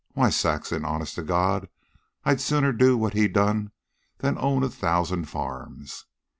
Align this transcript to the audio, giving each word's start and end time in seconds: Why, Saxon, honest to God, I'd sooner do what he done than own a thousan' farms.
Why, 0.13 0.31
Saxon, 0.31 0.83
honest 0.83 1.13
to 1.13 1.21
God, 1.21 1.69
I'd 2.23 2.41
sooner 2.41 2.71
do 2.73 2.97
what 2.97 3.13
he 3.13 3.27
done 3.27 3.69
than 4.17 4.35
own 4.39 4.63
a 4.63 4.69
thousan' 4.69 5.25
farms. 5.25 6.05